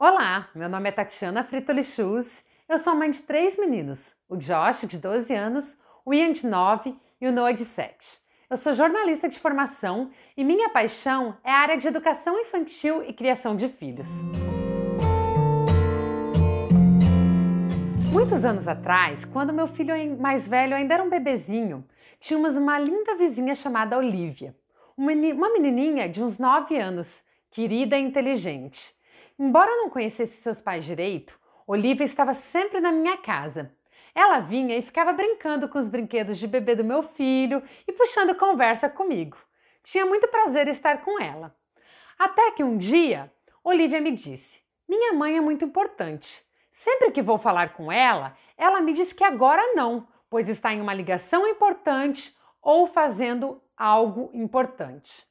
[0.00, 2.44] Olá, meu nome é Tatiana Fritoli Schultz.
[2.68, 6.94] Eu sou mãe de três meninos: o Josh, de 12 anos, o Ian, de 9
[7.20, 7.96] e o Noah, de 7.
[8.48, 13.12] Eu sou jornalista de formação e minha paixão é a área de educação infantil e
[13.12, 14.06] criação de filhos.
[18.12, 21.84] Muitos anos atrás, quando meu filho mais velho ainda era um bebezinho,
[22.20, 24.54] tínhamos uma linda vizinha chamada Olivia,
[24.96, 28.96] uma menininha de uns 9 anos, querida e inteligente.
[29.38, 33.72] Embora eu não conhecesse seus pais direito, Olivia estava sempre na minha casa.
[34.12, 38.34] Ela vinha e ficava brincando com os brinquedos de bebê do meu filho e puxando
[38.34, 39.36] conversa comigo.
[39.84, 41.54] Tinha muito prazer estar com ela.
[42.18, 46.44] Até que um dia, Olivia me disse: Minha mãe é muito importante.
[46.72, 50.80] Sempre que vou falar com ela, ela me diz que agora não, pois está em
[50.80, 55.24] uma ligação importante ou fazendo algo importante.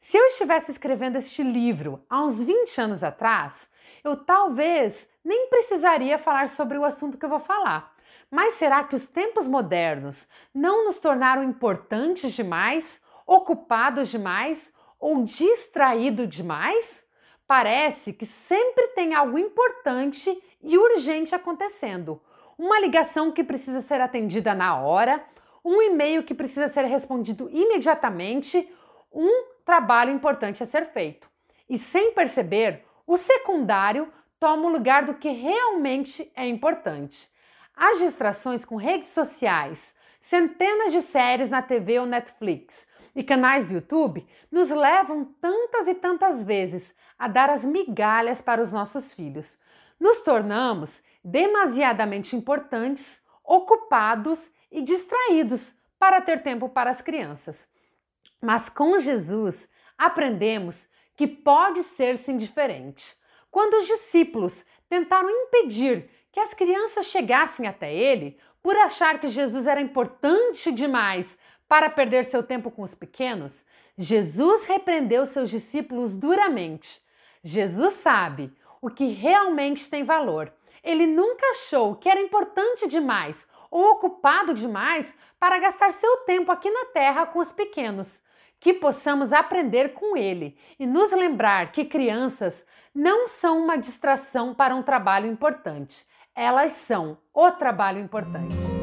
[0.00, 3.68] Se eu estivesse escrevendo este livro há uns 20 anos atrás,
[4.04, 7.94] eu talvez nem precisaria falar sobre o assunto que eu vou falar.
[8.30, 16.28] Mas será que os tempos modernos não nos tornaram importantes demais, ocupados demais ou distraídos
[16.28, 17.04] demais?
[17.46, 20.30] Parece que sempre tem algo importante
[20.62, 22.22] e urgente acontecendo.
[22.56, 25.24] Uma ligação que precisa ser atendida na hora,
[25.64, 28.70] um e-mail que precisa ser respondido imediatamente,
[29.12, 31.28] um trabalho importante a ser feito.
[31.68, 37.28] E sem perceber, o secundário toma o lugar do que realmente é importante.
[37.76, 43.74] As distrações com redes sociais, centenas de séries na TV ou Netflix e canais do
[43.74, 49.58] YouTube nos levam tantas e tantas vezes a dar as migalhas para os nossos filhos.
[49.98, 57.66] Nos tornamos demasiadamente importantes, ocupados e distraídos para ter tempo para as crianças.
[58.40, 63.16] Mas com Jesus aprendemos que pode ser sim diferente.
[63.50, 69.66] Quando os discípulos tentaram impedir que as crianças chegassem até ele, por achar que Jesus
[69.66, 71.36] era importante demais
[71.66, 73.64] para perder seu tempo com os pequenos,
[73.96, 77.02] Jesus repreendeu seus discípulos duramente.
[77.42, 80.52] Jesus sabe o que realmente tem valor.
[80.84, 86.70] Ele nunca achou que era importante demais ou ocupado demais para gastar seu tempo aqui
[86.70, 88.22] na terra com os pequenos
[88.60, 92.64] que possamos aprender com ele e nos lembrar que crianças
[92.94, 96.04] não são uma distração para um trabalho importante,
[96.34, 98.77] elas são o trabalho importante.